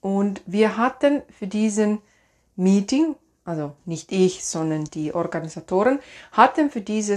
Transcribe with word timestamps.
Und 0.00 0.42
wir 0.44 0.76
hatten 0.76 1.22
für 1.38 1.46
diesen 1.46 2.02
Meeting, 2.58 3.14
also 3.44 3.72
nicht 3.84 4.10
ich, 4.12 4.44
sondern 4.44 4.84
die 4.84 5.14
Organisatoren, 5.14 6.00
hatten 6.32 6.70
für 6.70 6.80
diese 6.80 7.16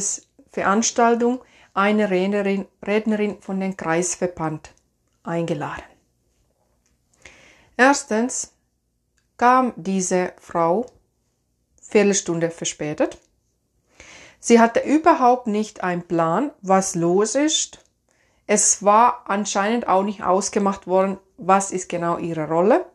Veranstaltung 0.52 1.42
eine 1.74 2.10
Rednerin, 2.12 2.68
Rednerin 2.86 3.42
von 3.42 3.60
den 3.60 3.76
Kreisverband 3.76 4.72
eingeladen. 5.24 5.84
Erstens 7.76 8.54
kam 9.38 9.74
diese 9.76 10.34
Frau 10.40 10.86
Viertelstunde 11.82 12.52
verspätet. 12.52 13.18
Sie 14.40 14.60
hatte 14.60 14.82
überhaupt 14.82 15.48
nicht 15.48 15.84
einen 15.84 16.04
Plan, 16.04 16.52
was 16.62 16.94
los 16.96 17.36
ist. 17.36 17.80
Es 18.46 18.84
war 18.84 19.24
anscheinend 19.28 19.88
auch 19.88 20.04
nicht 20.04 20.24
ausgemacht 20.24 20.86
worden, 20.86 21.18
was 21.38 21.72
ist 21.72 21.90
genau 21.90 22.18
ihre 22.18 22.48
Rolle. 22.48 22.86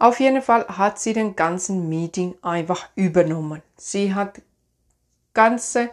Auf 0.00 0.18
jeden 0.18 0.40
Fall 0.40 0.66
hat 0.66 0.98
sie 0.98 1.12
den 1.12 1.36
ganzen 1.36 1.90
Meeting 1.90 2.34
einfach 2.40 2.88
übernommen. 2.94 3.62
Sie 3.76 4.14
hat 4.14 4.40
ganze 5.34 5.90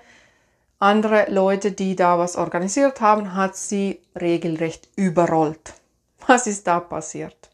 andere 0.80 1.30
Leute, 1.30 1.74
die 1.74 1.98
da 1.98 2.18
was 2.18 2.38
organisiert 2.38 3.02
haben, 3.02 3.36
hat 3.36 3.58
sie 3.58 4.02
regelrecht 4.20 4.88
überrollt. 4.96 5.74
Was 6.26 6.48
ist 6.48 6.68
da 6.68 6.80
passiert? 6.80 7.50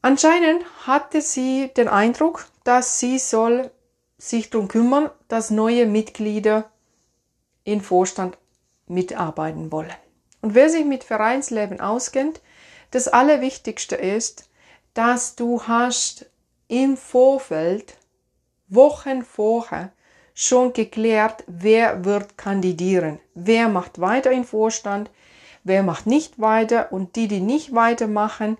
Anscheinend 0.00 0.64
hatte 0.86 1.22
sie 1.22 1.72
den 1.76 1.88
Eindruck, 1.88 2.46
dass 2.62 3.00
sie 3.00 3.18
soll 3.18 3.72
sich 4.16 4.48
darum 4.48 4.68
kümmern, 4.68 5.10
dass 5.26 5.50
neue 5.50 5.86
Mitglieder 5.86 6.70
in 7.64 7.80
Vorstand 7.80 8.38
mitarbeiten 8.86 9.72
wollen. 9.72 9.92
Und 10.40 10.54
wer 10.54 10.70
sich 10.70 10.84
mit 10.84 11.02
Vereinsleben 11.02 11.80
auskennt, 11.80 12.40
das 12.92 13.08
Allerwichtigste 13.08 13.96
ist, 13.96 14.48
dass 14.94 15.34
du 15.34 15.62
hast 15.62 16.26
im 16.68 16.96
Vorfeld, 16.96 17.96
Wochen 18.68 19.22
vorher, 19.22 19.92
schon 20.34 20.72
geklärt, 20.72 21.44
wer 21.46 22.04
wird 22.04 22.38
kandidieren, 22.38 23.18
wer 23.34 23.68
macht 23.68 24.00
weiter 24.00 24.30
im 24.30 24.44
Vorstand, 24.44 25.10
wer 25.64 25.82
macht 25.82 26.06
nicht 26.06 26.40
weiter. 26.40 26.92
Und 26.92 27.16
die, 27.16 27.28
die 27.28 27.40
nicht 27.40 27.74
weitermachen, 27.74 28.56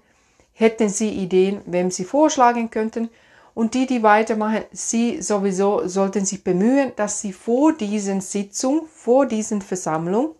hätten 0.53 0.89
sie 0.89 1.11
Ideen, 1.11 1.63
wem 1.67 1.91
sie 1.91 2.05
vorschlagen 2.05 2.71
könnten. 2.71 3.09
Und 3.55 3.75
die, 3.75 3.87
die 3.87 4.03
weitermachen, 4.03 4.65
sie 4.73 5.21
sowieso 5.21 5.87
sollten 5.87 6.25
sich 6.25 6.43
bemühen, 6.43 6.93
dass 6.97 7.21
sie 7.21 7.33
vor 7.33 7.73
diesen 7.75 8.21
Sitzung, 8.21 8.87
vor 8.87 9.27
diesen 9.27 9.61
Versammlung 9.61 10.35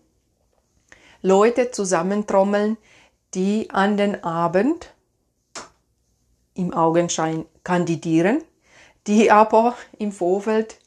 Leute 1.21 1.71
zusammentrommeln, 1.71 2.77
die 3.33 3.69
an 3.71 3.97
den 3.97 4.23
Abend 4.23 4.93
im 6.53 6.73
Augenschein 6.73 7.45
kandidieren, 7.63 8.43
die 9.07 9.31
aber 9.31 9.75
im 9.97 10.11
Vorfeld 10.11 10.77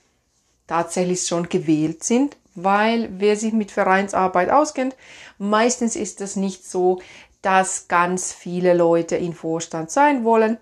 tatsächlich 0.66 1.26
schon 1.26 1.48
gewählt 1.48 2.04
sind, 2.04 2.36
weil 2.54 3.08
wer 3.18 3.36
sich 3.36 3.52
mit 3.52 3.70
Vereinsarbeit 3.70 4.50
auskennt, 4.50 4.96
meistens 5.38 5.96
ist 5.96 6.20
es 6.20 6.36
nicht 6.36 6.64
so, 6.68 7.00
dass 7.42 7.88
ganz 7.88 8.32
viele 8.32 8.74
Leute 8.74 9.16
in 9.16 9.34
Vorstand 9.34 9.90
sein 9.90 10.24
wollen. 10.24 10.58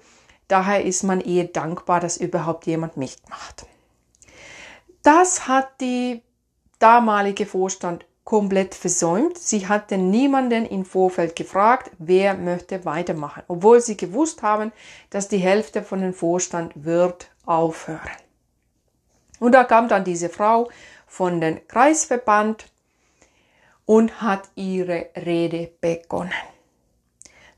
Daher 0.48 0.84
ist 0.84 1.02
man 1.04 1.20
eher 1.20 1.44
dankbar, 1.44 2.00
dass 2.00 2.16
überhaupt 2.16 2.66
jemand 2.66 2.96
mitmacht. 2.96 3.66
Das 5.02 5.48
hat 5.48 5.80
die 5.80 6.22
damalige 6.78 7.46
Vorstand 7.46 8.04
komplett 8.24 8.74
versäumt. 8.74 9.38
Sie 9.38 9.68
hatten 9.68 10.10
niemanden 10.10 10.66
im 10.66 10.84
Vorfeld 10.84 11.36
gefragt, 11.36 11.90
wer 11.98 12.34
möchte 12.34 12.84
weitermachen, 12.84 13.42
obwohl 13.48 13.80
sie 13.80 13.96
gewusst 13.96 14.42
haben, 14.42 14.72
dass 15.10 15.28
die 15.28 15.38
Hälfte 15.38 15.82
von 15.82 16.00
dem 16.00 16.14
Vorstand 16.14 16.72
wird 16.74 17.30
aufhören. 17.44 18.00
Und 19.40 19.52
da 19.52 19.64
kam 19.64 19.88
dann 19.88 20.04
diese 20.04 20.30
Frau 20.30 20.70
von 21.06 21.40
den 21.40 21.66
Kreisverband 21.68 22.66
und 23.84 24.22
hat 24.22 24.48
ihre 24.54 25.10
Rede 25.16 25.70
begonnen. 25.80 26.32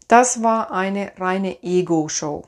Das 0.09 0.43
war 0.43 0.73
eine 0.73 1.13
reine 1.19 1.63
Ego-Show. 1.63 2.45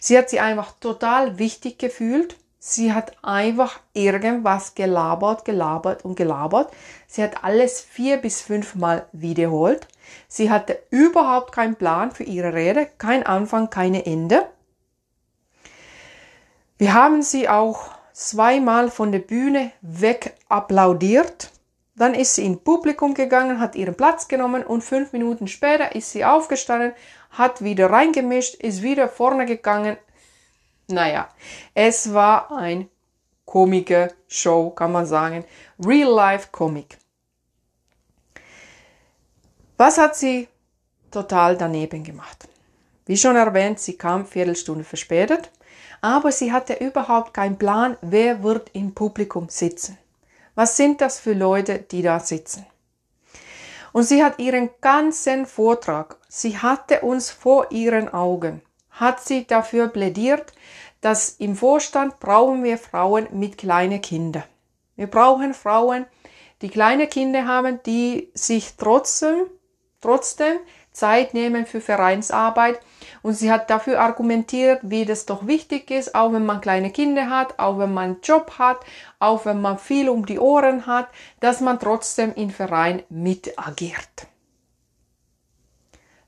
Sie 0.00 0.16
hat 0.18 0.30
sich 0.30 0.40
einfach 0.40 0.72
total 0.80 1.38
wichtig 1.38 1.78
gefühlt 1.78 2.36
Sie 2.66 2.94
hat 2.94 3.12
einfach 3.22 3.78
irgendwas 3.92 4.74
gelabert, 4.74 5.44
gelabert 5.44 6.02
und 6.02 6.16
gelabert. 6.16 6.72
Sie 7.06 7.22
hat 7.22 7.44
alles 7.44 7.78
vier 7.82 8.16
bis 8.16 8.40
fünfmal 8.40 9.04
wiederholt. 9.12 9.86
Sie 10.28 10.50
hatte 10.50 10.78
überhaupt 10.88 11.52
keinen 11.52 11.76
Plan 11.76 12.10
für 12.10 12.22
ihre 12.22 12.54
Rede, 12.54 12.88
kein 12.96 13.22
Anfang, 13.26 13.68
keine 13.68 14.06
Ende. 14.06 14.46
Wir 16.78 16.94
haben 16.94 17.20
sie 17.20 17.50
auch 17.50 17.90
zweimal 18.14 18.90
von 18.90 19.12
der 19.12 19.18
Bühne 19.18 19.70
weg 19.82 20.34
applaudiert. 20.48 21.50
Dann 21.96 22.14
ist 22.14 22.36
sie 22.36 22.46
ins 22.46 22.62
Publikum 22.62 23.12
gegangen, 23.12 23.60
hat 23.60 23.76
ihren 23.76 23.94
Platz 23.94 24.26
genommen 24.26 24.64
und 24.64 24.82
fünf 24.82 25.12
Minuten 25.12 25.48
später 25.48 25.94
ist 25.94 26.12
sie 26.12 26.24
aufgestanden, 26.24 26.94
hat 27.28 27.62
wieder 27.62 27.90
reingemischt, 27.90 28.54
ist 28.54 28.80
wieder 28.80 29.10
vorne 29.10 29.44
gegangen, 29.44 29.98
naja, 30.88 31.28
es 31.74 32.12
war 32.12 32.52
ein 32.52 32.88
Komiker 33.44 34.08
Show, 34.28 34.70
kann 34.70 34.92
man 34.92 35.06
sagen. 35.06 35.44
Real 35.84 36.10
Life 36.10 36.48
Comic. 36.50 36.98
Was 39.76 39.98
hat 39.98 40.16
sie 40.16 40.48
total 41.10 41.56
daneben 41.56 42.04
gemacht? 42.04 42.48
Wie 43.06 43.16
schon 43.16 43.36
erwähnt, 43.36 43.80
sie 43.80 43.98
kam 43.98 44.26
Viertelstunde 44.26 44.84
verspätet, 44.84 45.50
aber 46.00 46.32
sie 46.32 46.52
hatte 46.52 46.74
überhaupt 46.74 47.34
keinen 47.34 47.58
Plan, 47.58 47.96
wer 48.00 48.42
wird 48.42 48.70
im 48.72 48.94
Publikum 48.94 49.48
sitzen. 49.48 49.98
Was 50.54 50.76
sind 50.76 51.00
das 51.00 51.18
für 51.18 51.34
Leute, 51.34 51.78
die 51.78 52.02
da 52.02 52.20
sitzen? 52.20 52.64
Und 53.92 54.04
sie 54.04 54.24
hat 54.24 54.38
ihren 54.38 54.70
ganzen 54.80 55.46
Vortrag, 55.46 56.16
sie 56.28 56.58
hatte 56.58 57.02
uns 57.02 57.30
vor 57.30 57.70
ihren 57.70 58.12
Augen 58.12 58.62
hat 58.94 59.20
sie 59.20 59.46
dafür 59.46 59.88
plädiert, 59.88 60.52
dass 61.00 61.30
im 61.30 61.54
Vorstand 61.56 62.18
brauchen 62.20 62.64
wir 62.64 62.78
Frauen 62.78 63.28
mit 63.32 63.58
kleinen 63.58 64.00
Kindern. 64.00 64.44
Wir 64.96 65.06
brauchen 65.06 65.54
Frauen, 65.54 66.06
die 66.62 66.70
kleine 66.70 67.06
Kinder 67.06 67.46
haben, 67.46 67.80
die 67.84 68.30
sich 68.34 68.76
trotzdem, 68.76 69.46
trotzdem 70.00 70.58
Zeit 70.92 71.34
nehmen 71.34 71.66
für 71.66 71.80
Vereinsarbeit. 71.80 72.80
Und 73.22 73.34
sie 73.34 73.50
hat 73.50 73.68
dafür 73.68 74.00
argumentiert, 74.00 74.80
wie 74.82 75.04
das 75.04 75.26
doch 75.26 75.46
wichtig 75.46 75.90
ist, 75.90 76.14
auch 76.14 76.32
wenn 76.32 76.46
man 76.46 76.60
kleine 76.60 76.90
Kinder 76.90 77.28
hat, 77.28 77.58
auch 77.58 77.78
wenn 77.78 77.92
man 77.92 78.04
einen 78.04 78.20
Job 78.22 78.58
hat, 78.58 78.78
auch 79.18 79.44
wenn 79.44 79.60
man 79.60 79.78
viel 79.78 80.08
um 80.08 80.24
die 80.24 80.38
Ohren 80.38 80.86
hat, 80.86 81.08
dass 81.40 81.60
man 81.60 81.80
trotzdem 81.80 82.32
im 82.34 82.50
Verein 82.50 83.02
mit 83.10 83.58
agiert. 83.58 84.28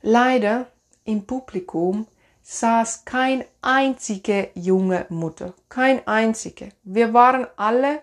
Leider 0.03 0.67
im 1.05 1.27
Publikum 1.27 2.07
saß 2.49 3.05
kein 3.05 3.45
einzige 3.61 4.51
junge 4.55 5.07
Mutter, 5.09 5.53
kein 5.69 6.07
einzige. 6.07 6.69
Wir 6.85 7.13
waren 7.13 7.49
alle 7.57 8.03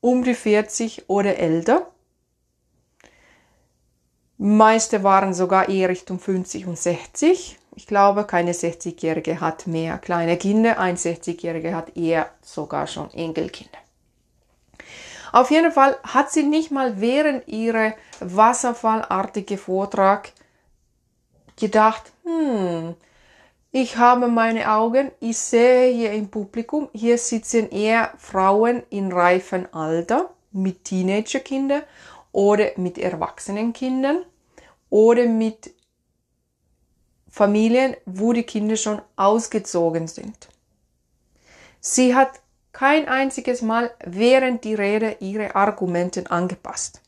um 0.00 0.24
die 0.24 0.34
40 0.34 1.10
oder 1.10 1.36
älter. 1.36 1.86
Meiste 4.38 5.04
waren 5.04 5.34
sogar 5.34 5.68
eher 5.68 5.90
Richtung 5.90 6.18
50 6.18 6.66
und 6.66 6.78
60. 6.78 7.58
Ich 7.76 7.86
glaube, 7.86 8.24
keine 8.24 8.52
60-Jährige 8.52 9.40
hat 9.40 9.66
mehr 9.66 9.98
kleine 9.98 10.38
Kinder, 10.38 10.78
ein 10.78 10.96
60-Jährige 10.96 11.76
hat 11.76 11.94
eher 11.94 12.30
sogar 12.40 12.86
schon 12.86 13.12
Enkelkinder. 13.12 13.78
Auf 15.30 15.50
jeden 15.50 15.72
Fall 15.72 15.98
hat 16.02 16.32
sie 16.32 16.42
nicht 16.42 16.70
mal 16.70 17.00
während 17.02 17.46
ihrer 17.48 17.94
wasserfallartige 18.20 19.58
Vortrag 19.58 20.32
gedacht, 21.56 22.12
hm, 22.24 22.94
ich 23.72 23.96
habe 23.96 24.28
meine 24.28 24.70
Augen, 24.70 25.10
ich 25.18 25.38
sehe 25.38 25.92
hier 25.92 26.12
im 26.12 26.28
Publikum, 26.28 26.88
hier 26.92 27.16
sitzen 27.16 27.70
eher 27.70 28.12
Frauen 28.18 28.82
in 28.90 29.10
reifem 29.10 29.66
Alter 29.72 30.30
mit 30.52 30.84
Teenagerkindern 30.84 31.82
oder 32.32 32.70
mit 32.76 32.98
erwachsenen 32.98 33.72
Kindern 33.72 34.24
oder 34.90 35.26
mit 35.26 35.72
Familien, 37.30 37.96
wo 38.04 38.34
die 38.34 38.42
Kinder 38.42 38.76
schon 38.76 39.00
ausgezogen 39.16 40.06
sind. 40.06 40.48
Sie 41.80 42.14
hat 42.14 42.40
kein 42.72 43.08
einziges 43.08 43.62
Mal 43.62 43.90
während 44.04 44.64
die 44.64 44.74
Rede 44.74 45.16
ihre 45.20 45.54
Argumenten 45.54 46.26
angepasst. 46.26 47.01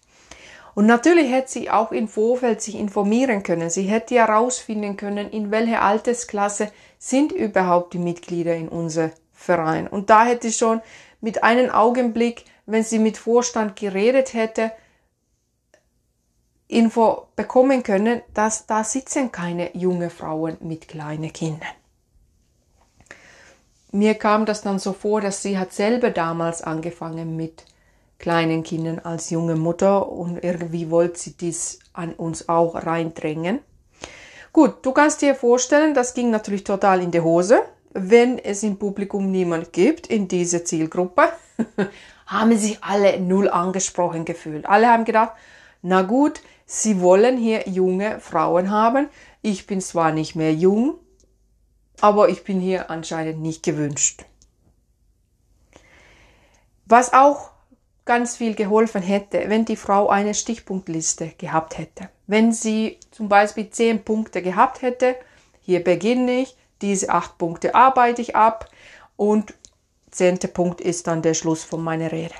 Und 0.74 0.86
natürlich 0.86 1.30
hätte 1.30 1.52
sie 1.52 1.70
auch 1.70 1.92
im 1.92 2.08
Vorfeld 2.08 2.60
sich 2.60 2.74
informieren 2.74 3.42
können. 3.42 3.70
Sie 3.70 3.82
hätte 3.82 4.16
herausfinden 4.16 4.96
können, 4.96 5.30
in 5.30 5.50
welcher 5.50 5.82
Altersklasse 5.82 6.70
sind 6.98 7.32
überhaupt 7.32 7.94
die 7.94 7.98
Mitglieder 7.98 8.56
in 8.56 8.68
unser 8.68 9.10
Verein. 9.32 9.86
Und 9.86 10.10
da 10.10 10.24
hätte 10.24 10.48
sie 10.48 10.58
schon 10.58 10.80
mit 11.20 11.44
einem 11.44 11.70
Augenblick, 11.70 12.44
wenn 12.66 12.82
sie 12.82 12.98
mit 12.98 13.16
Vorstand 13.16 13.76
geredet 13.76 14.34
hätte, 14.34 14.72
Info 16.66 17.28
bekommen 17.36 17.82
können, 17.82 18.22
dass 18.32 18.66
da 18.66 18.82
sitzen 18.82 19.30
keine 19.30 19.76
junge 19.76 20.10
Frauen 20.10 20.56
mit 20.60 20.88
kleinen 20.88 21.32
Kindern. 21.32 21.68
Mir 23.92 24.14
kam 24.14 24.44
das 24.44 24.62
dann 24.62 24.80
so 24.80 24.92
vor, 24.92 25.20
dass 25.20 25.42
sie 25.42 25.56
hat 25.56 25.72
selber 25.72 26.10
damals 26.10 26.62
angefangen 26.62 27.36
mit 27.36 27.64
kleinen 28.24 28.62
Kindern 28.62 29.00
als 29.00 29.28
junge 29.28 29.54
Mutter 29.54 30.08
und 30.08 30.42
irgendwie 30.42 30.90
wollte 30.90 31.18
sie 31.18 31.36
dies 31.36 31.78
an 31.92 32.14
uns 32.14 32.48
auch 32.48 32.74
reindrängen. 32.74 33.58
Gut, 34.50 34.76
du 34.80 34.92
kannst 34.92 35.20
dir 35.20 35.34
vorstellen, 35.34 35.92
das 35.92 36.14
ging 36.14 36.30
natürlich 36.30 36.64
total 36.64 37.02
in 37.02 37.10
die 37.10 37.20
Hose. 37.20 37.60
Wenn 37.92 38.38
es 38.38 38.62
im 38.62 38.78
Publikum 38.78 39.30
niemand 39.30 39.74
gibt 39.74 40.06
in 40.06 40.26
dieser 40.26 40.64
Zielgruppe, 40.64 41.24
haben 42.26 42.56
sich 42.56 42.82
alle 42.82 43.20
null 43.20 43.50
angesprochen 43.50 44.24
gefühlt. 44.24 44.64
Alle 44.64 44.88
haben 44.88 45.04
gedacht, 45.04 45.32
na 45.82 46.00
gut, 46.00 46.40
sie 46.64 47.02
wollen 47.02 47.36
hier 47.36 47.68
junge 47.68 48.20
Frauen 48.20 48.70
haben. 48.70 49.08
Ich 49.42 49.66
bin 49.66 49.82
zwar 49.82 50.12
nicht 50.12 50.34
mehr 50.34 50.54
jung, 50.54 50.94
aber 52.00 52.30
ich 52.30 52.42
bin 52.42 52.58
hier 52.58 52.88
anscheinend 52.88 53.42
nicht 53.42 53.62
gewünscht. 53.62 54.24
Was 56.86 57.12
auch 57.12 57.53
ganz 58.04 58.36
viel 58.36 58.54
geholfen 58.54 59.02
hätte, 59.02 59.48
wenn 59.48 59.64
die 59.64 59.76
Frau 59.76 60.08
eine 60.08 60.34
Stichpunktliste 60.34 61.32
gehabt 61.38 61.78
hätte. 61.78 62.10
Wenn 62.26 62.52
sie 62.52 62.98
zum 63.10 63.28
Beispiel 63.28 63.70
zehn 63.70 64.04
Punkte 64.04 64.42
gehabt 64.42 64.82
hätte, 64.82 65.16
hier 65.60 65.82
beginne 65.82 66.40
ich, 66.40 66.56
diese 66.82 67.08
acht 67.08 67.38
Punkte 67.38 67.74
arbeite 67.74 68.20
ich 68.20 68.36
ab 68.36 68.70
und 69.16 69.54
zehnte 70.10 70.48
Punkt 70.48 70.80
ist 70.80 71.06
dann 71.06 71.22
der 71.22 71.34
Schluss 71.34 71.64
von 71.64 71.82
meiner 71.82 72.12
Rede. 72.12 72.34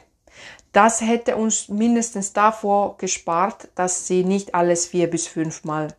Das 0.73 1.01
hätte 1.01 1.37
uns 1.37 1.69
mindestens 1.69 2.33
davor 2.33 2.97
gespart, 2.99 3.69
dass 3.75 4.07
sie 4.07 4.25
nicht 4.25 4.55
alles 4.55 4.87
vier 4.87 5.09
bis 5.09 5.27
fünfmal 5.27 5.95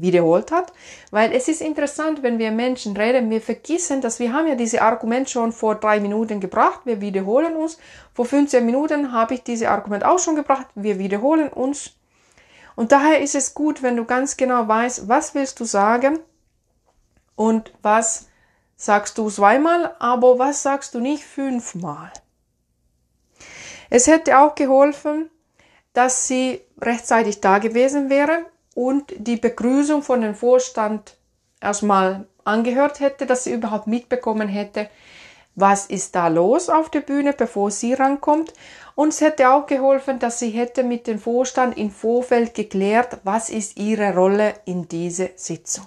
wiederholt 0.00 0.50
hat, 0.50 0.72
weil 1.10 1.32
es 1.32 1.48
ist 1.48 1.60
interessant, 1.60 2.22
wenn 2.22 2.38
wir 2.38 2.50
Menschen 2.50 2.96
reden, 2.96 3.30
wir 3.30 3.40
vergessen, 3.40 4.00
dass 4.00 4.18
wir 4.18 4.32
haben 4.32 4.48
ja 4.48 4.54
diese 4.54 4.82
Argument 4.82 5.28
schon 5.28 5.52
vor 5.52 5.74
drei 5.74 6.00
Minuten 6.00 6.40
gebracht, 6.40 6.80
wir 6.84 7.00
wiederholen 7.00 7.56
uns. 7.56 7.78
Vor 8.14 8.24
15 8.24 8.64
Minuten 8.64 9.12
habe 9.12 9.34
ich 9.34 9.42
diese 9.42 9.70
Argument 9.70 10.04
auch 10.04 10.18
schon 10.18 10.36
gebracht, 10.36 10.66
wir 10.74 10.98
wiederholen 10.98 11.48
uns. 11.48 11.92
Und 12.76 12.92
daher 12.92 13.20
ist 13.20 13.34
es 13.34 13.54
gut, 13.54 13.82
wenn 13.82 13.96
du 13.96 14.04
ganz 14.04 14.36
genau 14.36 14.66
weißt, 14.66 15.08
was 15.08 15.34
willst 15.34 15.60
du 15.60 15.64
sagen 15.64 16.18
und 17.36 17.72
was 17.82 18.28
sagst 18.76 19.18
du 19.18 19.28
zweimal, 19.28 19.94
aber 19.98 20.38
was 20.38 20.62
sagst 20.62 20.94
du 20.94 21.00
nicht 21.00 21.24
fünfmal. 21.24 22.10
Es 23.90 24.06
hätte 24.06 24.38
auch 24.38 24.54
geholfen, 24.54 25.30
dass 25.92 26.28
sie 26.28 26.60
rechtzeitig 26.80 27.40
da 27.40 27.58
gewesen 27.58 28.08
wäre 28.08 28.46
und 28.80 29.12
die 29.18 29.36
Begrüßung 29.36 30.02
von 30.02 30.22
dem 30.22 30.34
Vorstand 30.34 31.18
erstmal 31.60 32.26
angehört 32.44 33.00
hätte, 33.00 33.26
dass 33.26 33.44
sie 33.44 33.52
überhaupt 33.52 33.86
mitbekommen 33.86 34.48
hätte, 34.48 34.88
was 35.54 35.84
ist 35.84 36.14
da 36.14 36.28
los 36.28 36.70
auf 36.70 36.88
der 36.88 37.02
Bühne, 37.02 37.34
bevor 37.34 37.70
sie 37.70 37.92
rankommt. 37.92 38.54
Und 38.94 39.08
es 39.08 39.20
hätte 39.20 39.50
auch 39.50 39.66
geholfen, 39.66 40.18
dass 40.18 40.38
sie 40.38 40.48
hätte 40.48 40.82
mit 40.82 41.06
dem 41.06 41.18
Vorstand 41.18 41.76
im 41.76 41.90
Vorfeld 41.90 42.54
geklärt, 42.54 43.18
was 43.22 43.50
ist 43.50 43.76
ihre 43.76 44.14
Rolle 44.14 44.54
in 44.64 44.88
dieser 44.88 45.28
Sitzung. 45.36 45.84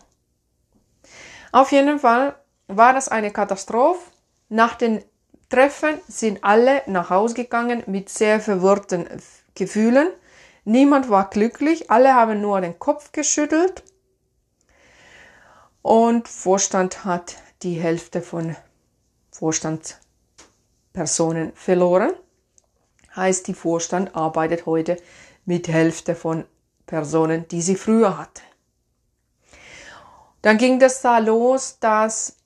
Auf 1.51 1.71
jeden 1.71 1.97
Fall 1.97 2.35
war 2.67 2.93
das 2.93 3.09
eine 3.09 3.31
Katastrophe. 3.31 4.01
Nach 4.49 4.75
den 4.75 5.03
Treffen 5.49 5.99
sind 6.07 6.43
alle 6.43 6.83
nach 6.85 7.09
Hause 7.09 7.33
gegangen 7.33 7.81
mit 7.87 8.09
sehr 8.09 8.39
verwirrten 8.39 9.07
Gefühlen. 9.55 10.09
Niemand 10.65 11.09
war 11.09 11.29
glücklich, 11.29 11.91
alle 11.91 12.13
haben 12.13 12.39
nur 12.41 12.61
den 12.61 12.79
Kopf 12.79 13.11
geschüttelt 13.11 13.83
und 15.81 16.29
Vorstand 16.29 17.03
hat 17.03 17.35
die 17.63 17.73
Hälfte 17.73 18.21
von 18.21 18.55
Vorstandspersonen 19.31 21.51
verloren. 21.53 22.13
Heißt, 23.15 23.47
die 23.47 23.53
Vorstand 23.53 24.15
arbeitet 24.15 24.65
heute 24.65 24.97
mit 25.45 25.67
Hälfte 25.67 26.15
von 26.15 26.45
Personen, 26.85 27.45
die 27.49 27.61
sie 27.61 27.75
früher 27.75 28.17
hatte. 28.17 28.41
Dann 30.41 30.57
ging 30.57 30.79
das 30.79 31.01
da 31.01 31.19
los, 31.19 31.77
dass 31.79 32.37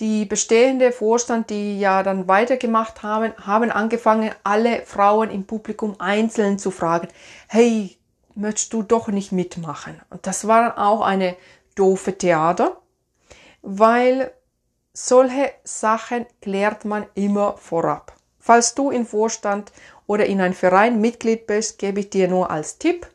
die 0.00 0.24
bestehende 0.24 0.90
Vorstand, 0.90 1.50
die 1.50 1.78
ja 1.78 2.02
dann 2.02 2.26
weitergemacht 2.26 3.02
haben, 3.02 3.32
haben 3.46 3.70
angefangen, 3.70 4.32
alle 4.42 4.82
Frauen 4.82 5.30
im 5.30 5.46
Publikum 5.46 5.94
einzeln 5.98 6.58
zu 6.58 6.70
fragen, 6.70 7.08
hey, 7.48 7.96
möchtest 8.34 8.72
du 8.72 8.82
doch 8.82 9.08
nicht 9.08 9.30
mitmachen? 9.30 10.00
Und 10.10 10.26
das 10.26 10.48
war 10.48 10.78
auch 10.78 11.00
eine 11.00 11.36
doofe 11.76 12.18
Theater, 12.18 12.76
weil 13.62 14.32
solche 14.92 15.52
Sachen 15.62 16.26
klärt 16.40 16.84
man 16.84 17.06
immer 17.14 17.56
vorab. 17.56 18.14
Falls 18.38 18.74
du 18.74 18.90
im 18.90 19.06
Vorstand 19.06 19.72
oder 20.06 20.26
in 20.26 20.40
einem 20.40 20.54
Verein 20.54 21.00
Mitglied 21.00 21.46
bist, 21.46 21.78
gebe 21.78 22.00
ich 22.00 22.10
dir 22.10 22.28
nur 22.28 22.50
als 22.50 22.78
Tipp, 22.78 23.06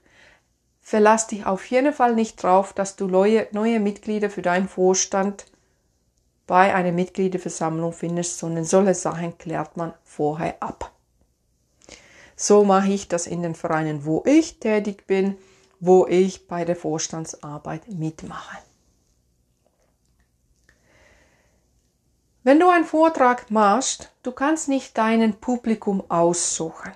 verlass 0.82 1.28
dich 1.28 1.46
auf 1.46 1.66
jeden 1.66 1.94
Fall 1.94 2.16
nicht 2.16 2.42
drauf, 2.42 2.74
dass 2.74 2.96
du 2.96 3.08
neue, 3.08 3.48
neue 3.52 3.80
Mitglieder 3.80 4.30
für 4.30 4.42
deinen 4.42 4.68
Vorstand 4.68 5.46
bei 6.50 6.74
einer 6.74 6.92
Mitgliederversammlung 6.92 7.94
findest, 7.94 8.40
sondern 8.40 8.66
solche 8.66 8.96
Sachen 8.96 9.38
klärt 9.38 9.78
man 9.78 9.94
vorher 10.04 10.56
ab. 10.64 10.92
So 12.36 12.64
mache 12.64 12.90
ich 12.90 13.08
das 13.08 13.28
in 13.28 13.44
den 13.44 13.54
Vereinen, 13.54 14.04
wo 14.04 14.24
ich 14.26 14.60
tätig 14.60 15.06
bin, 15.06 15.38
wo 15.80 16.08
ich 16.08 16.48
bei 16.48 16.66
der 16.66 16.76
Vorstandsarbeit 16.76 17.88
mitmache. 17.90 18.58
Wenn 22.42 22.60
du 22.60 22.68
einen 22.68 22.86
Vortrag 22.86 23.52
machst, 23.52 24.12
du 24.24 24.32
kannst 24.32 24.70
nicht 24.70 24.98
deinen 24.98 25.36
Publikum 25.36 26.04
aussuchen. 26.10 26.94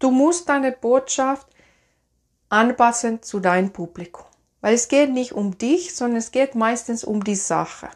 Du 0.00 0.10
musst 0.10 0.48
deine 0.48 0.72
Botschaft 0.72 1.46
anpassen 2.48 3.22
zu 3.22 3.38
deinem 3.38 3.70
Publikum. 3.70 4.24
Weil 4.60 4.74
es 4.74 4.88
geht 4.88 5.10
nicht 5.10 5.32
um 5.32 5.56
dich, 5.58 5.94
sondern 5.94 6.16
es 6.16 6.32
geht 6.32 6.56
meistens 6.56 7.04
um 7.04 7.22
die 7.22 7.36
Sache. 7.36 7.88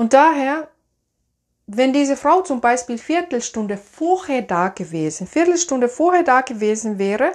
Und 0.00 0.14
daher, 0.14 0.68
wenn 1.66 1.92
diese 1.92 2.16
Frau 2.16 2.40
zum 2.40 2.62
Beispiel 2.62 2.96
Viertelstunde 2.96 3.76
vorher 3.76 4.40
da 4.40 4.68
gewesen, 4.68 5.26
Viertelstunde 5.26 5.90
vorher 5.90 6.22
da 6.22 6.40
gewesen 6.40 6.98
wäre, 6.98 7.32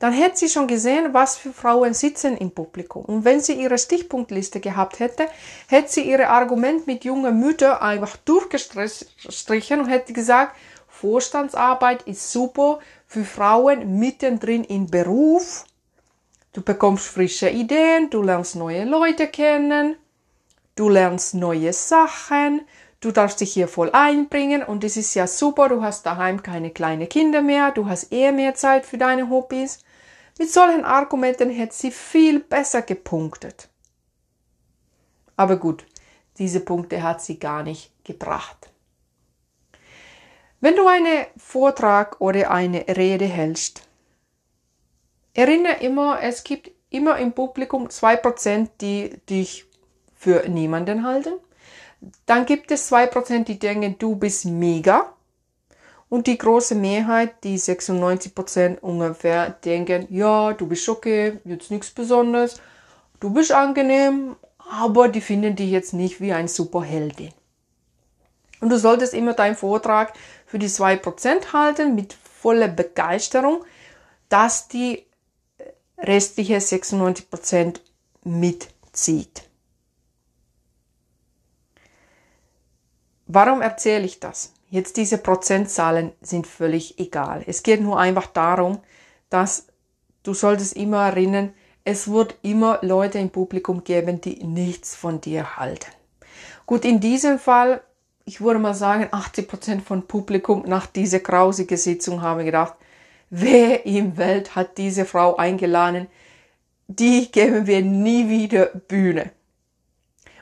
dann 0.00 0.12
hätte 0.12 0.36
sie 0.36 0.50
schon 0.50 0.66
gesehen, 0.66 1.14
was 1.14 1.38
für 1.38 1.54
Frauen 1.54 1.94
sitzen 1.94 2.36
im 2.36 2.50
Publikum. 2.50 3.06
Und 3.06 3.24
wenn 3.24 3.40
sie 3.40 3.54
ihre 3.54 3.78
Stichpunktliste 3.78 4.60
gehabt 4.60 5.00
hätte, 5.00 5.28
hätte 5.66 5.90
sie 5.90 6.02
ihre 6.02 6.28
Argument 6.28 6.86
mit 6.86 7.06
jungen 7.06 7.40
Müttern 7.40 7.78
einfach 7.78 8.18
durchgestrichen 8.18 9.80
und 9.80 9.88
hätte 9.88 10.12
gesagt, 10.12 10.58
Vorstandsarbeit 10.86 12.02
ist 12.02 12.30
super 12.30 12.80
für 13.06 13.24
Frauen 13.24 13.98
mittendrin 13.98 14.64
im 14.64 14.90
Beruf. 14.90 15.64
Du 16.52 16.60
bekommst 16.60 17.06
frische 17.06 17.48
Ideen, 17.48 18.10
du 18.10 18.20
lernst 18.20 18.56
neue 18.56 18.84
Leute 18.84 19.26
kennen, 19.26 19.96
du 20.74 20.88
lernst 20.88 21.34
neue 21.34 21.72
Sachen, 21.72 22.62
du 23.00 23.10
darfst 23.10 23.40
dich 23.40 23.52
hier 23.52 23.68
voll 23.68 23.90
einbringen 23.92 24.62
und 24.62 24.84
es 24.84 24.96
ist 24.96 25.14
ja 25.14 25.26
super, 25.26 25.68
du 25.68 25.82
hast 25.82 26.06
daheim 26.06 26.42
keine 26.42 26.70
kleinen 26.70 27.08
Kinder 27.08 27.42
mehr, 27.42 27.70
du 27.70 27.86
hast 27.86 28.12
eher 28.12 28.32
mehr 28.32 28.54
Zeit 28.54 28.86
für 28.86 28.98
deine 28.98 29.28
Hobbys. 29.30 29.84
Mit 30.38 30.50
solchen 30.50 30.84
Argumenten 30.84 31.50
hätte 31.50 31.74
sie 31.74 31.90
viel 31.90 32.40
besser 32.40 32.82
gepunktet. 32.82 33.68
Aber 35.36 35.56
gut, 35.56 35.86
diese 36.38 36.60
Punkte 36.60 37.02
hat 37.02 37.22
sie 37.22 37.38
gar 37.38 37.62
nicht 37.62 37.92
gebracht. 38.04 38.70
Wenn 40.60 40.76
du 40.76 40.86
einen 40.86 41.26
Vortrag 41.36 42.20
oder 42.20 42.50
eine 42.50 42.86
Rede 42.88 43.26
hältst, 43.26 43.82
erinnere 45.34 45.74
immer, 45.80 46.22
es 46.22 46.42
gibt 46.42 46.70
immer 46.90 47.18
im 47.18 47.32
Publikum 47.32 47.90
zwei 47.90 48.16
Prozent, 48.16 48.70
die 48.80 49.10
dich 49.28 49.66
für 50.24 50.48
niemanden 50.48 51.06
halten. 51.06 51.34
Dann 52.24 52.46
gibt 52.46 52.70
es 52.70 52.88
zwei 52.88 53.06
Prozent, 53.06 53.48
die 53.48 53.58
denken, 53.58 53.96
du 53.98 54.16
bist 54.16 54.46
mega. 54.46 55.12
Und 56.08 56.26
die 56.26 56.38
große 56.38 56.74
Mehrheit, 56.74 57.44
die 57.44 57.58
96 57.58 58.34
Prozent 58.34 58.82
ungefähr, 58.82 59.50
denken, 59.50 60.06
ja, 60.10 60.52
du 60.54 60.66
bist 60.66 60.88
okay, 60.88 61.40
jetzt 61.44 61.70
nichts 61.70 61.90
Besonderes, 61.90 62.60
du 63.20 63.30
bist 63.30 63.52
angenehm, 63.52 64.36
aber 64.70 65.08
die 65.08 65.20
finden 65.20 65.56
dich 65.56 65.70
jetzt 65.70 65.92
nicht 65.92 66.20
wie 66.20 66.32
ein 66.32 66.48
Superheldin. 66.48 67.32
Und 68.60 68.70
du 68.70 68.78
solltest 68.78 69.12
immer 69.12 69.34
deinen 69.34 69.56
Vortrag 69.56 70.14
für 70.46 70.58
die 70.58 70.68
2% 70.68 71.52
halten 71.52 71.94
mit 71.94 72.14
voller 72.14 72.68
Begeisterung, 72.68 73.64
dass 74.28 74.68
die 74.68 75.04
restliche 75.98 76.56
96% 76.56 77.80
mitzieht. 78.24 79.42
Warum 83.26 83.62
erzähle 83.62 84.04
ich 84.04 84.20
das? 84.20 84.52
Jetzt 84.70 84.96
diese 84.96 85.18
Prozentzahlen 85.18 86.12
sind 86.20 86.46
völlig 86.46 86.98
egal. 86.98 87.44
Es 87.46 87.62
geht 87.62 87.80
nur 87.80 87.98
einfach 87.98 88.26
darum, 88.26 88.80
dass 89.30 89.66
du 90.22 90.34
solltest 90.34 90.76
immer 90.76 91.06
erinnern, 91.06 91.52
es 91.84 92.08
wird 92.10 92.36
immer 92.42 92.78
Leute 92.82 93.18
im 93.18 93.30
Publikum 93.30 93.84
geben, 93.84 94.20
die 94.20 94.42
nichts 94.42 94.96
von 94.96 95.20
dir 95.20 95.56
halten. 95.56 95.90
Gut, 96.66 96.84
in 96.84 96.98
diesem 96.98 97.38
Fall, 97.38 97.82
ich 98.24 98.40
würde 98.40 98.58
mal 98.58 98.74
sagen, 98.74 99.08
80 99.10 99.48
Prozent 99.48 99.82
von 99.82 100.06
Publikum 100.06 100.64
nach 100.66 100.86
dieser 100.86 101.20
grausigen 101.20 101.76
Sitzung 101.76 102.22
haben 102.22 102.44
gedacht, 102.44 102.74
wer 103.28 103.84
im 103.84 104.16
Welt 104.16 104.56
hat 104.56 104.78
diese 104.78 105.04
Frau 105.04 105.36
eingeladen? 105.36 106.06
Die 106.88 107.30
geben 107.30 107.66
wir 107.66 107.82
nie 107.82 108.28
wieder 108.28 108.66
Bühne. 108.66 109.30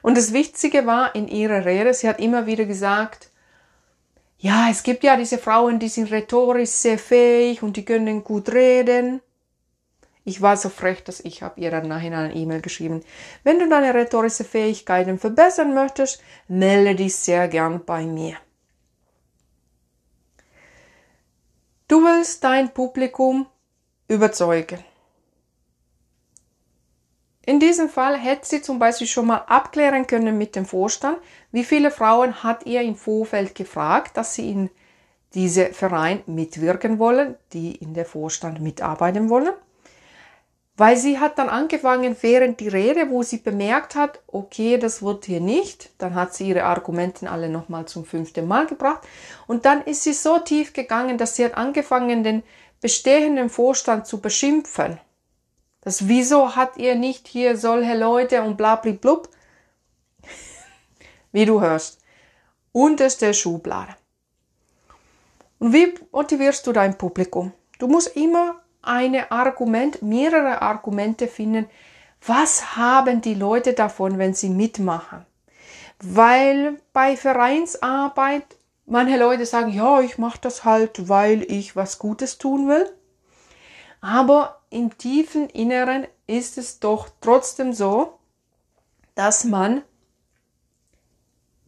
Und 0.03 0.19
das 0.19 0.33
Wichtige 0.33 0.85
war 0.85 1.15
in 1.15 1.29
ihrer 1.29 1.65
Rede, 1.65 1.95
sie 1.95 2.09
hat 2.09 2.21
immer 2.21 2.47
wieder 2.47 2.65
gesagt, 2.65 3.31
ja, 4.39 4.69
es 4.69 4.83
gibt 4.83 5.05
ja 5.05 5.17
diese 5.17 5.39
Frauen, 5.39 5.79
die 5.79 5.89
sind 5.89 6.11
rhetorisch 6.11 6.71
sehr 6.71 6.99
fähig 6.99 7.63
und 7.63 7.77
die 7.77 7.85
können 7.85 8.25
gut 8.25 8.53
reden. 8.53 9.21
Ich 10.25 10.43
war 10.43 10.57
so 10.57 10.69
frech, 10.69 11.05
dass 11.05 11.21
ich 11.21 11.43
habe 11.43 11.61
ihr 11.61 11.71
dann 11.71 11.89
nachher 11.89 12.17
eine 12.17 12.35
E-Mail 12.35 12.61
geschrieben. 12.61 13.03
Wenn 13.45 13.61
du 13.61 13.69
deine 13.69 13.95
rhetorische 13.95 14.45
Fähigkeiten 14.45 15.19
verbessern 15.19 15.75
möchtest, 15.75 16.21
melde 16.49 16.97
dich 16.97 17.15
sehr 17.15 17.49
gern 17.49 17.85
bei 17.85 18.05
mir. 18.05 18.37
Du 21.87 22.03
willst 22.03 22.43
dein 22.43 22.73
Publikum 22.73 23.47
überzeugen. 24.09 24.79
In 27.45 27.59
diesem 27.59 27.89
Fall 27.89 28.17
hätte 28.17 28.47
sie 28.47 28.63
zum 28.63 28.79
Beispiel 28.79 29.09
schon 29.09 29.27
mal 29.27 29.45
abklären 29.49 30.07
können 30.07 30.39
mit 30.39 30.55
dem 30.55 30.65
Vorstand, 30.65 31.19
wie 31.51 31.65
viele 31.65 31.91
Frauen 31.91 32.45
hat 32.45 32.67
ihr 32.67 32.83
im 32.83 32.95
Vorfeld 32.95 33.57
gefragt, 33.57 34.17
dass 34.17 34.35
sie 34.35 34.51
in 34.51 34.71
diese 35.35 35.67
Verein 35.67 36.23
mitwirken 36.27 36.99
wollen, 37.01 37.35
die 37.53 37.75
in 37.75 37.95
der 37.95 38.05
Vorstand 38.05 38.61
mitarbeiten 38.61 39.29
wollen. 39.29 39.55
Weil 40.77 40.97
sie 40.97 41.19
hat 41.19 41.39
dann 41.39 41.49
angefangen 41.49 42.17
während 42.21 42.61
die 42.61 42.69
Rede, 42.69 43.11
wo 43.11 43.23
sie 43.23 43.39
bemerkt 43.39 43.95
hat, 43.95 44.21
okay, 44.27 44.79
das 44.79 45.03
wird 45.03 45.25
hier 45.27 45.41
nicht, 45.41 45.91
dann 45.99 46.15
hat 46.15 46.35
sie 46.35 46.49
ihre 46.49 46.65
Argumenten 46.65 47.27
alle 47.27 47.49
nochmal 47.49 47.87
zum 47.87 48.05
fünften 48.05 48.47
Mal 48.47 48.67
gebracht 48.67 49.07
und 49.47 49.65
dann 49.67 49.83
ist 49.83 50.05
sie 50.05 50.15
so 50.15 50.39
tief 50.39 50.73
gegangen, 50.73 51.19
dass 51.19 51.37
sie 51.37 51.45
hat 51.45 51.57
angefangen, 51.57 52.23
den 52.23 52.43
bestehenden 52.81 53.51
Vorstand 53.51 54.07
zu 54.07 54.21
beschimpfen. 54.21 54.99
Das 55.83 56.09
wieso 56.09 56.57
hat 56.57 56.77
ihr 56.77 56.95
nicht 56.95 57.29
hier 57.29 57.57
solche 57.57 57.97
Leute 57.97 58.43
und 58.43 58.57
bla 58.57 58.77
bla 58.77 58.93
blub? 58.93 59.29
Wie 61.33 61.45
du 61.45 61.61
hörst. 61.61 62.01
Unterste 62.73 63.35
Schublade. 63.35 63.95
Und 65.59 65.73
wie 65.73 65.95
motivierst 66.11 66.67
du 66.67 66.73
dein 66.73 66.97
Publikum? 66.97 67.53
Du 67.79 67.89
musst 67.89 68.17
immer 68.17 68.63
eine 68.81 69.31
Argument, 69.31 70.03
mehrere 70.03 70.63
Argumente 70.63 71.29
finden. 71.29 71.69
Was 72.25 72.77
haben 72.77 73.21
die 73.21 73.35
Leute 73.35 73.73
davon, 73.73 74.19
wenn 74.19 74.35
sie 74.35 74.49
mitmachen? 74.49 75.27
Weil 76.01 76.81
bei 76.93 77.17
Vereinsarbeit 77.17 78.45
manche 78.87 79.17
Leute 79.19 79.47
sagen, 79.47 79.73
ja, 79.73 80.01
ich 80.01 80.19
mache 80.19 80.39
das 80.41 80.65
halt, 80.65 81.09
weil 81.09 81.43
ich 81.43 81.75
was 81.75 81.99
Gutes 81.99 82.39
tun 82.39 82.69
will. 82.69 82.89
Aber 84.03 84.61
im 84.69 84.99
tiefen 84.99 85.49
Inneren 85.49 86.07
ist 86.27 86.59
es 86.59 86.81
doch 86.81 87.09
trotzdem 87.21 87.73
so, 87.73 88.19
dass 89.15 89.45
man 89.45 89.83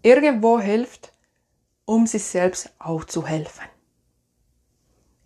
irgendwo 0.03 0.59
hilft, 0.59 1.13
um 1.85 2.07
sich 2.07 2.25
selbst 2.25 2.71
auch 2.79 3.05
zu 3.05 3.27
helfen. 3.27 3.65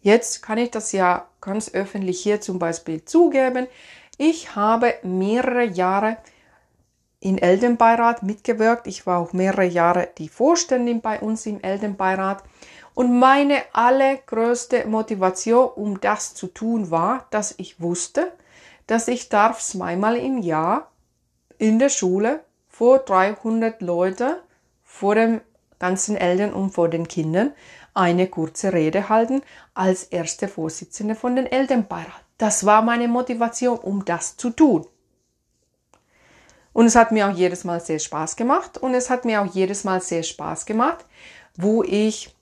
Jetzt 0.03 0.43
kann 0.43 0.59
ich 0.59 0.71
das 0.71 0.93
ja 0.93 1.29
ganz 1.41 1.73
öffentlich 1.73 2.23
hier 2.23 2.41
zum 2.43 2.59
Beispiel 2.59 3.05
zugeben. 3.05 3.67
Ich 4.19 4.55
habe 4.55 4.95
mehrere 5.03 5.65
Jahre 5.65 6.19
in 7.21 7.39
Elternbeirat 7.39 8.23
mitgewirkt. 8.23 8.87
Ich 8.87 9.07
war 9.07 9.19
auch 9.19 9.33
mehrere 9.33 9.65
Jahre 9.65 10.11
die 10.19 10.29
Vorständin 10.29 11.01
bei 11.01 11.21
uns 11.21 11.47
im 11.47 11.61
Elternbeirat. 11.63 12.45
Und 12.99 13.17
meine 13.17 13.63
allergrößte 13.75 14.89
Motivation, 14.89 15.69
um 15.69 16.01
das 16.01 16.35
zu 16.35 16.49
tun, 16.49 16.91
war, 16.91 17.29
dass 17.31 17.55
ich 17.57 17.81
wusste, 17.81 18.33
dass 18.89 19.07
ich 19.07 19.29
darf 19.29 19.61
zweimal 19.61 20.17
im 20.17 20.39
Jahr 20.39 20.91
in 21.59 21.79
der 21.79 21.91
Schule 21.91 22.41
vor 22.67 22.99
300 22.99 23.83
Leute, 23.83 24.43
vor 24.83 25.15
den 25.15 25.43
ganzen 25.79 26.17
Eltern 26.17 26.53
und 26.53 26.71
vor 26.71 26.89
den 26.89 27.07
Kindern 27.07 27.53
eine 27.95 28.27
kurze 28.27 28.73
Rede 28.73 29.09
halten 29.09 29.43
als 29.75 30.03
erste 30.03 30.49
Vorsitzende 30.49 31.15
von 31.15 31.37
den 31.37 31.47
Elternbeirat. 31.47 32.25
Das 32.37 32.67
war 32.67 32.83
meine 32.83 33.07
Motivation, 33.07 33.79
um 33.79 34.05
das 34.05 34.37
zu 34.37 34.51
tun. 34.51 34.89
Und 36.73 36.87
es 36.87 36.97
hat 36.97 37.13
mir 37.13 37.29
auch 37.29 37.37
jedes 37.37 37.63
Mal 37.63 37.79
sehr 37.79 38.01
Spaß 38.01 38.35
gemacht 38.35 38.77
und 38.77 38.95
es 38.95 39.09
hat 39.09 39.25
mir 39.25 39.41
auch 39.41 39.55
jedes 39.55 39.85
Mal 39.85 40.01
sehr 40.01 40.25
Spaß 40.25 40.67
gemacht, 40.67 41.05
wo 41.55 41.85
ich 41.85 42.35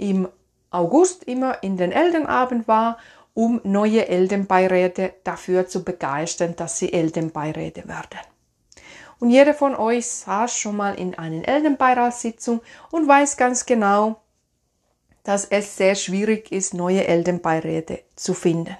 im 0.00 0.28
August 0.70 1.24
immer 1.24 1.62
in 1.62 1.76
den 1.76 1.92
Elternabend 1.92 2.66
war, 2.66 2.98
um 3.34 3.60
neue 3.64 4.08
Elternbeiräte 4.08 5.14
dafür 5.24 5.68
zu 5.68 5.84
begeistern, 5.84 6.56
dass 6.56 6.78
sie 6.78 6.92
Elternbeiräte 6.92 7.86
werden. 7.86 8.18
Und 9.18 9.30
jeder 9.30 9.52
von 9.52 9.76
euch 9.76 10.06
saß 10.06 10.56
schon 10.56 10.76
mal 10.76 10.98
in 10.98 11.16
einer 11.16 11.46
Elternbeiratssitzung 11.46 12.62
und 12.90 13.06
weiß 13.06 13.36
ganz 13.36 13.66
genau, 13.66 14.20
dass 15.22 15.44
es 15.44 15.76
sehr 15.76 15.94
schwierig 15.94 16.50
ist, 16.50 16.72
neue 16.72 17.06
Elternbeiräte 17.06 18.00
zu 18.16 18.32
finden. 18.32 18.76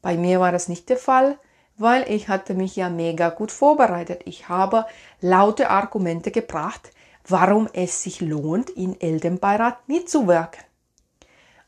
Bei 0.00 0.16
mir 0.16 0.40
war 0.40 0.50
das 0.50 0.68
nicht 0.68 0.88
der 0.88 0.96
Fall, 0.96 1.38
weil 1.76 2.10
ich 2.10 2.28
hatte 2.28 2.54
mich 2.54 2.76
ja 2.76 2.88
mega 2.88 3.28
gut 3.28 3.52
vorbereitet. 3.52 4.22
Ich 4.24 4.48
habe 4.48 4.86
laute 5.20 5.68
Argumente 5.68 6.30
gebracht, 6.30 6.90
warum 7.30 7.68
es 7.72 8.02
sich 8.02 8.20
lohnt, 8.20 8.70
in 8.70 9.00
Elternbeirat 9.00 9.88
mitzuwirken. 9.88 10.64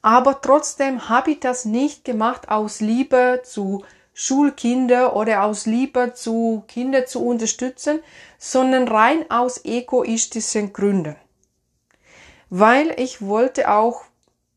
Aber 0.02 0.40
trotzdem 0.40 1.08
habe 1.08 1.32
ich 1.32 1.40
das 1.40 1.64
nicht 1.64 2.04
gemacht 2.04 2.48
aus 2.48 2.80
Liebe 2.80 3.42
zu 3.44 3.84
Schulkinder 4.14 5.16
oder 5.16 5.44
aus 5.44 5.64
Liebe 5.64 6.12
zu 6.14 6.64
Kinder 6.66 7.06
zu 7.06 7.24
unterstützen, 7.24 8.00
sondern 8.36 8.88
rein 8.88 9.30
aus 9.30 9.64
egoistischen 9.64 10.72
Gründen. 10.72 11.16
Weil 12.50 12.94
ich 12.98 13.22
wollte 13.22 13.70
auch 13.70 14.02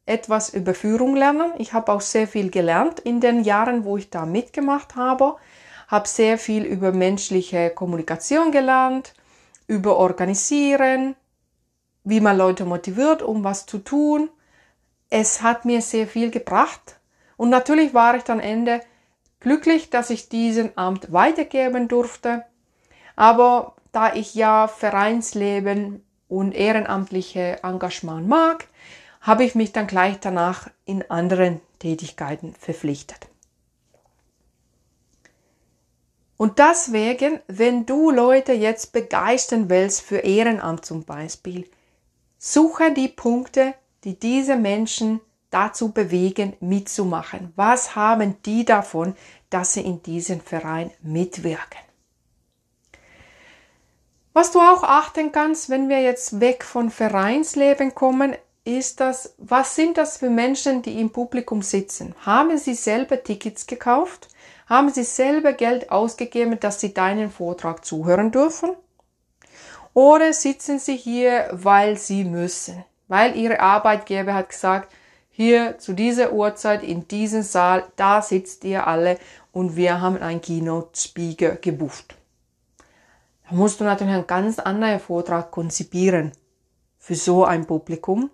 etwas 0.05 0.49
über 0.49 0.73
Führung 0.73 1.15
lernen. 1.15 1.53
Ich 1.57 1.73
habe 1.73 1.91
auch 1.91 2.01
sehr 2.01 2.27
viel 2.27 2.51
gelernt 2.51 2.99
in 2.99 3.21
den 3.21 3.43
Jahren, 3.43 3.85
wo 3.85 3.97
ich 3.97 4.09
da 4.09 4.25
mitgemacht 4.25 4.95
habe. 4.95 5.35
Habe 5.87 6.07
sehr 6.07 6.37
viel 6.37 6.63
über 6.63 6.91
menschliche 6.91 7.69
Kommunikation 7.69 8.51
gelernt, 8.51 9.13
über 9.67 9.97
Organisieren, 9.97 11.15
wie 12.03 12.19
man 12.19 12.37
Leute 12.37 12.65
motiviert, 12.65 13.21
um 13.21 13.43
was 13.43 13.65
zu 13.65 13.79
tun. 13.79 14.29
Es 15.09 15.41
hat 15.41 15.65
mir 15.65 15.81
sehr 15.81 16.07
viel 16.07 16.31
gebracht. 16.31 16.99
Und 17.37 17.49
natürlich 17.49 17.93
war 17.93 18.15
ich 18.15 18.23
dann 18.23 18.39
Ende 18.39 18.81
glücklich, 19.39 19.89
dass 19.89 20.09
ich 20.09 20.29
diesen 20.29 20.77
Amt 20.77 21.11
weitergeben 21.11 21.87
durfte. 21.87 22.45
Aber 23.15 23.75
da 23.91 24.13
ich 24.13 24.35
ja 24.35 24.67
Vereinsleben 24.67 26.03
und 26.27 26.53
ehrenamtliche 26.53 27.59
Engagement 27.63 28.27
mag, 28.27 28.67
habe 29.21 29.43
ich 29.43 29.55
mich 29.55 29.71
dann 29.71 29.87
gleich 29.87 30.19
danach 30.19 30.69
in 30.85 31.09
anderen 31.09 31.61
Tätigkeiten 31.79 32.53
verpflichtet. 32.53 33.27
Und 36.37 36.59
deswegen, 36.59 37.39
wenn 37.47 37.85
du 37.85 38.11
Leute 38.11 38.53
jetzt 38.53 38.91
begeistern 38.91 39.69
willst 39.69 40.01
für 40.01 40.17
Ehrenamt 40.17 40.85
zum 40.85 41.05
Beispiel, 41.05 41.69
suche 42.37 42.91
die 42.91 43.07
Punkte, 43.07 43.73
die 44.03 44.19
diese 44.19 44.55
Menschen 44.55 45.21
dazu 45.49 45.93
bewegen, 45.93 46.53
mitzumachen. 46.59 47.53
Was 47.55 47.95
haben 47.95 48.35
die 48.45 48.65
davon, 48.65 49.15
dass 49.49 49.73
sie 49.73 49.81
in 49.81 50.03
diesem 50.03 50.41
Verein 50.41 50.91
mitwirken? 51.01 51.79
Was 54.33 54.51
du 54.51 54.59
auch 54.59 54.83
achten 54.83 55.31
kannst, 55.31 55.69
wenn 55.69 55.87
wir 55.87 56.01
jetzt 56.01 56.41
weg 56.41 56.65
von 56.65 56.89
Vereinsleben 56.89 57.95
kommen, 57.95 58.35
ist 58.65 58.99
das, 58.99 59.35
was 59.37 59.75
sind 59.75 59.97
das 59.97 60.17
für 60.17 60.29
Menschen, 60.29 60.81
die 60.81 60.99
im 60.99 61.11
Publikum 61.11 61.61
sitzen? 61.61 62.13
Haben 62.25 62.57
sie 62.57 62.73
selber 62.73 63.23
Tickets 63.23 63.65
gekauft? 63.65 64.27
Haben 64.67 64.89
sie 64.89 65.03
selber 65.03 65.53
Geld 65.53 65.91
ausgegeben, 65.91 66.59
dass 66.59 66.79
sie 66.79 66.93
deinen 66.93 67.29
Vortrag 67.29 67.85
zuhören 67.85 68.31
dürfen? 68.31 68.71
Oder 69.93 70.33
sitzen 70.33 70.79
sie 70.79 70.97
hier, 70.97 71.47
weil 71.51 71.97
sie 71.97 72.23
müssen? 72.23 72.83
Weil 73.07 73.35
ihre 73.35 73.59
Arbeitgeber 73.59 74.33
hat 74.33 74.49
gesagt, 74.49 74.91
hier 75.29 75.77
zu 75.77 75.93
dieser 75.93 76.33
Uhrzeit 76.33 76.81
in 76.81 77.07
diesem 77.07 77.43
Saal, 77.43 77.85
da 77.95 78.21
sitzt 78.21 78.63
ihr 78.63 78.87
alle 78.87 79.19
und 79.51 79.75
wir 79.75 80.01
haben 80.01 80.17
einen 80.17 80.41
Keynote 80.41 80.99
Speaker 80.99 81.55
gebucht. 81.55 82.15
Da 83.47 83.55
musst 83.55 83.79
du 83.79 83.83
natürlich 83.83 84.13
einen 84.13 84.27
ganz 84.27 84.59
anderen 84.59 84.99
Vortrag 84.99 85.51
konzipieren 85.51 86.31
für 86.97 87.15
so 87.15 87.45
ein 87.45 87.67
Publikum, 87.67 88.31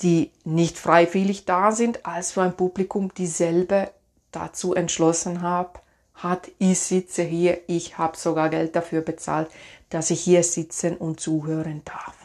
die 0.00 0.30
nicht 0.44 0.78
freiwillig 0.78 1.44
da 1.44 1.70
sind, 1.70 2.06
als 2.06 2.32
für 2.32 2.42
ein 2.42 2.56
Publikum, 2.56 3.12
die 3.14 3.26
selber 3.26 3.90
dazu 4.32 4.74
entschlossen 4.74 5.42
hab, 5.42 5.82
hat, 6.14 6.50
ich 6.58 6.78
sitze 6.78 7.22
hier, 7.22 7.60
ich 7.66 7.98
habe 7.98 8.16
sogar 8.16 8.48
Geld 8.48 8.76
dafür 8.76 9.00
bezahlt, 9.00 9.50
dass 9.90 10.10
ich 10.10 10.20
hier 10.20 10.42
sitzen 10.42 10.96
und 10.96 11.20
zuhören 11.20 11.82
darf. 11.84 12.16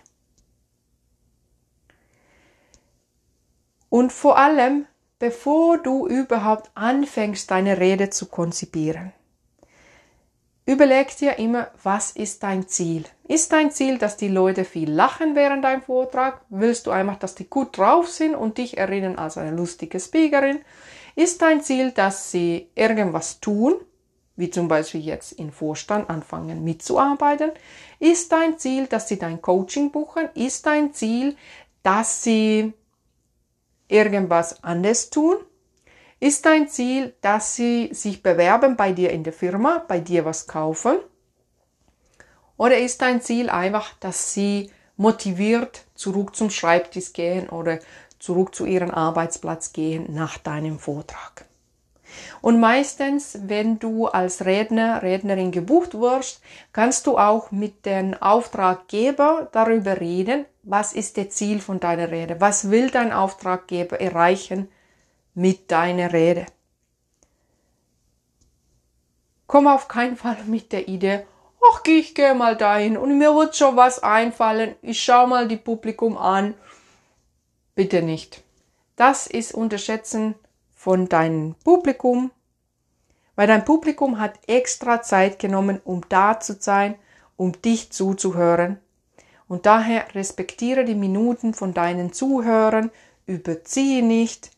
Und 3.89 4.11
vor 4.11 4.37
allem, 4.37 4.85
bevor 5.19 5.77
du 5.77 6.07
überhaupt 6.07 6.69
anfängst, 6.75 7.49
deine 7.49 7.79
Rede 7.79 8.09
zu 8.09 8.27
konzipieren, 8.27 9.13
Überleg 10.67 11.15
dir 11.15 11.39
immer, 11.39 11.69
was 11.81 12.11
ist 12.11 12.43
dein 12.43 12.67
Ziel? 12.67 13.05
Ist 13.25 13.53
dein 13.53 13.71
Ziel, 13.71 13.97
dass 13.97 14.17
die 14.17 14.27
Leute 14.27 14.65
viel 14.65 14.91
lachen 14.91 15.33
während 15.33 15.63
deinem 15.63 15.81
Vortrag? 15.81 16.41
Willst 16.49 16.87
du 16.87 16.91
einfach, 16.91 17.15
dass 17.15 17.35
die 17.35 17.49
gut 17.49 17.77
drauf 17.77 18.09
sind 18.09 18.35
und 18.35 18.57
dich 18.57 18.77
erinnern 18.77 19.17
als 19.17 19.37
eine 19.37 19.55
lustige 19.55 19.97
Speakerin? 19.97 20.59
Ist 21.17 21.41
dein 21.41 21.63
Ziel, 21.63 21.89
dass 21.93 22.29
sie 22.29 22.69
irgendwas 22.75 23.39
tun, 23.39 23.73
wie 24.35 24.51
zum 24.51 24.67
Beispiel 24.67 25.01
jetzt 25.01 25.31
im 25.31 25.51
Vorstand 25.51 26.11
anfangen 26.11 26.63
mitzuarbeiten? 26.63 27.49
Ist 27.97 28.31
dein 28.31 28.59
Ziel, 28.59 28.85
dass 28.85 29.07
sie 29.07 29.17
dein 29.17 29.41
Coaching 29.41 29.91
buchen? 29.91 30.29
Ist 30.35 30.67
dein 30.67 30.93
Ziel, 30.93 31.35
dass 31.81 32.21
sie 32.21 32.71
irgendwas 33.87 34.63
anders 34.63 35.09
tun? 35.09 35.37
Ist 36.19 36.45
dein 36.45 36.69
Ziel, 36.69 37.15
dass 37.21 37.55
sie 37.55 37.89
sich 37.93 38.21
bewerben 38.21 38.75
bei 38.75 38.91
dir 38.91 39.09
in 39.09 39.23
der 39.23 39.33
Firma, 39.33 39.83
bei 39.87 39.99
dir 39.99 40.23
was 40.23 40.45
kaufen? 40.45 40.99
Oder 42.57 42.77
ist 42.77 43.01
dein 43.01 43.23
Ziel 43.23 43.49
einfach, 43.49 43.95
dass 43.99 44.35
sie 44.35 44.69
motiviert 44.97 45.85
zurück 45.95 46.35
zum 46.35 46.51
Schreibtisch 46.51 47.13
gehen 47.13 47.49
oder 47.49 47.79
zurück 48.19 48.55
zu 48.55 48.65
ihrem 48.65 48.91
Arbeitsplatz 48.91 49.73
gehen 49.73 50.13
nach 50.13 50.37
deinem 50.37 50.79
Vortrag? 50.79 51.45
Und 52.41 52.59
meistens, 52.59 53.37
wenn 53.43 53.79
du 53.79 54.07
als 54.07 54.45
Redner, 54.45 55.03
Rednerin 55.03 55.51
gebucht 55.51 55.93
wirst, 55.93 56.41
kannst 56.71 57.05
du 57.05 57.17
auch 57.17 57.51
mit 57.51 57.85
dem 57.85 58.13
Auftraggeber 58.13 59.49
darüber 59.51 59.99
reden, 59.99 60.45
was 60.63 60.93
ist 60.93 61.17
das 61.17 61.29
Ziel 61.29 61.59
von 61.59 61.79
deiner 61.79 62.11
Rede? 62.11 62.39
Was 62.39 62.71
will 62.71 62.89
dein 62.89 63.11
Auftraggeber 63.11 63.99
erreichen 63.99 64.69
mit 65.37 65.69
deiner 65.69 66.13
Rede. 66.13 66.47
Komm 69.45 69.67
auf 69.67 69.87
keinen 69.87 70.17
Fall 70.17 70.37
mit 70.47 70.71
der 70.73 70.87
Idee, 70.87 71.27
ach, 71.61 71.81
ich 71.85 72.15
gehe 72.15 72.33
mal 72.33 72.57
dahin 72.57 72.97
und 72.97 73.19
mir 73.19 73.35
wird 73.35 73.55
schon 73.55 73.75
was 73.77 74.01
einfallen, 74.01 74.75
ich 74.81 75.01
schau 75.01 75.27
mal 75.27 75.47
die 75.47 75.57
Publikum 75.57 76.17
an. 76.17 76.55
Bitte 77.77 78.01
nicht. 78.01 78.43
Das 78.95 79.27
ist 79.27 79.53
Unterschätzen 79.53 80.33
von 80.73 81.09
deinem 81.09 81.53
Publikum, 81.63 82.31
weil 83.35 83.45
dein 83.45 83.65
Publikum 83.65 84.19
hat 84.19 84.39
extra 84.47 85.03
Zeit 85.03 85.37
genommen, 85.37 85.79
um 85.83 86.01
da 86.09 86.39
zu 86.39 86.57
sein, 86.59 86.95
um 87.35 87.51
dich 87.61 87.91
zuzuhören. 87.91 88.79
Und 89.47 89.67
daher 89.67 90.15
respektiere 90.15 90.85
die 90.85 90.95
Minuten 90.95 91.53
von 91.53 91.75
deinen 91.75 92.13
Zuhörern, 92.13 92.89
überziehe 93.27 94.03
nicht, 94.03 94.49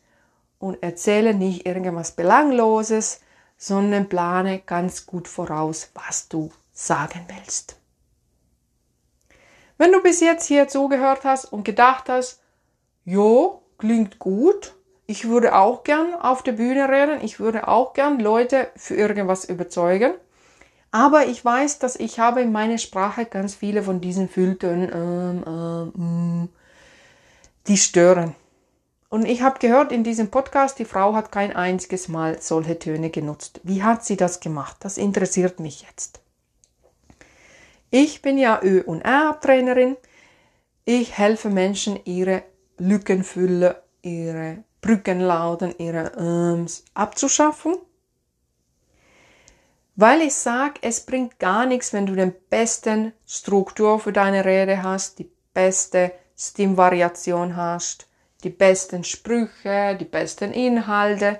und 0.58 0.82
erzähle 0.82 1.34
nicht 1.34 1.66
irgendwas 1.66 2.12
Belangloses, 2.12 3.20
sondern 3.58 4.08
plane 4.08 4.60
ganz 4.60 5.04
gut 5.04 5.28
voraus, 5.28 5.90
was 5.92 6.28
du 6.28 6.50
sagen 6.72 7.26
willst. 7.28 7.78
Wenn 9.76 9.92
du 9.92 10.02
bis 10.02 10.20
jetzt 10.20 10.46
hier 10.46 10.68
zugehört 10.68 11.24
hast 11.24 11.44
und 11.52 11.64
gedacht 11.64 12.08
hast, 12.08 12.39
jo, 13.10 13.62
klingt 13.78 14.18
gut, 14.18 14.74
ich 15.06 15.28
würde 15.28 15.56
auch 15.56 15.82
gern 15.82 16.14
auf 16.14 16.44
der 16.44 16.52
Bühne 16.52 16.88
reden, 16.88 17.18
ich 17.22 17.40
würde 17.40 17.66
auch 17.66 17.92
gern 17.92 18.20
Leute 18.20 18.68
für 18.76 18.94
irgendwas 18.94 19.44
überzeugen, 19.44 20.14
aber 20.92 21.26
ich 21.26 21.44
weiß, 21.44 21.80
dass 21.80 21.96
ich 21.96 22.20
habe 22.20 22.40
in 22.40 22.52
meiner 22.52 22.78
Sprache 22.78 23.24
ganz 23.24 23.56
viele 23.56 23.82
von 23.82 24.00
diesen 24.00 24.28
Fülltönen, 24.28 24.90
ähm, 24.94 25.92
ähm, 25.96 26.42
mm, 26.42 26.48
die 27.66 27.76
stören. 27.76 28.36
Und 29.08 29.24
ich 29.24 29.42
habe 29.42 29.58
gehört 29.58 29.90
in 29.90 30.04
diesem 30.04 30.30
Podcast, 30.30 30.78
die 30.78 30.84
Frau 30.84 31.14
hat 31.14 31.32
kein 31.32 31.54
einziges 31.54 32.06
Mal 32.06 32.40
solche 32.40 32.78
Töne 32.78 33.10
genutzt. 33.10 33.60
Wie 33.64 33.82
hat 33.82 34.04
sie 34.04 34.16
das 34.16 34.38
gemacht? 34.38 34.76
Das 34.80 34.98
interessiert 34.98 35.58
mich 35.58 35.82
jetzt. 35.82 36.20
Ich 37.90 38.22
bin 38.22 38.38
ja 38.38 38.60
Ö- 38.62 38.84
und 38.84 39.00
R-Trainerin. 39.00 39.96
Ich 40.84 41.18
helfe 41.18 41.50
Menschen, 41.50 41.98
ihre 42.04 42.44
Lückenfülle, 42.80 43.82
ihre 44.02 44.64
Brückenlauten, 44.80 45.74
ihre 45.78 46.12
Öms 46.16 46.84
abzuschaffen. 46.94 47.76
Weil 49.96 50.22
ich 50.22 50.34
sage, 50.34 50.80
es 50.82 51.04
bringt 51.04 51.38
gar 51.38 51.66
nichts, 51.66 51.92
wenn 51.92 52.06
du 52.06 52.14
den 52.14 52.34
besten 52.48 53.12
Struktur 53.26 54.00
für 54.00 54.12
deine 54.12 54.44
Rede 54.44 54.82
hast, 54.82 55.18
die 55.18 55.30
beste 55.52 56.12
Stimmvariation 56.36 57.54
hast, 57.54 58.08
die 58.42 58.50
besten 58.50 59.04
Sprüche, 59.04 59.96
die 60.00 60.06
besten 60.06 60.52
Inhalte, 60.52 61.38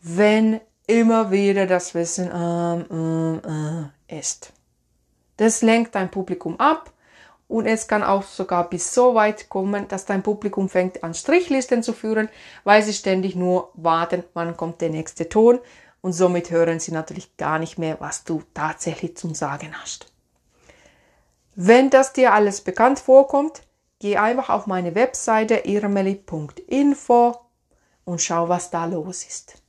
wenn 0.00 0.60
immer 0.86 1.32
wieder 1.32 1.66
das 1.66 1.94
Wissen 1.94 2.30
ähm, 2.32 2.86
ähm, 2.90 3.90
äh, 4.08 4.18
ist. 4.18 4.52
Das 5.36 5.62
lenkt 5.62 5.96
dein 5.96 6.10
Publikum 6.10 6.58
ab 6.60 6.92
und 7.48 7.66
es 7.66 7.88
kann 7.88 8.02
auch 8.02 8.22
sogar 8.22 8.68
bis 8.70 8.94
so 8.94 9.14
weit 9.14 9.48
kommen, 9.48 9.88
dass 9.88 10.06
dein 10.06 10.22
Publikum 10.22 10.68
fängt 10.68 11.02
an 11.02 11.14
Strichlisten 11.14 11.82
zu 11.82 11.92
führen, 11.92 12.28
weil 12.64 12.82
sie 12.82 12.92
ständig 12.92 13.34
nur 13.34 13.70
warten, 13.74 14.22
wann 14.34 14.56
kommt 14.56 14.80
der 14.80 14.90
nächste 14.90 15.28
Ton 15.28 15.58
und 16.00 16.12
somit 16.12 16.50
hören 16.50 16.78
sie 16.78 16.92
natürlich 16.92 17.36
gar 17.36 17.58
nicht 17.58 17.78
mehr, 17.78 17.96
was 18.00 18.24
du 18.24 18.42
tatsächlich 18.54 19.16
zum 19.16 19.34
Sagen 19.34 19.74
hast. 19.82 20.12
Wenn 21.56 21.90
das 21.90 22.12
dir 22.12 22.32
alles 22.34 22.60
bekannt 22.60 23.00
vorkommt, 23.00 23.62
Geh 24.00 24.16
einfach 24.16 24.48
auf 24.48 24.66
meine 24.66 24.94
Webseite 24.94 25.62
irmeli.info 25.64 27.36
und 28.04 28.22
schau, 28.22 28.48
was 28.48 28.70
da 28.70 28.84
los 28.84 29.24
ist. 29.24 29.60